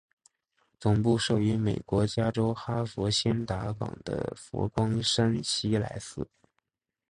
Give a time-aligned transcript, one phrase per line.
[0.79, 6.27] 总部设于美国加州哈仙达岗的佛光山西来寺。